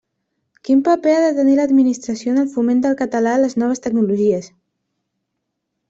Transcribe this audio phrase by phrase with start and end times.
[0.67, 4.53] Quin paper ha de tenir l'Administració en el foment del català a les noves tecnologies?